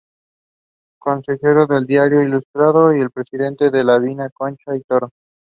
Consejero 0.99 1.67
del 1.67 1.85
"Diario 1.85 2.23
Ilustrado" 2.23 2.91
y 2.97 3.07
presidente 3.09 3.69
de 3.69 3.83
la 3.83 3.99
Viña 3.99 4.31
Concha 4.31 4.75
y 4.75 4.81
Toro. 4.81 5.11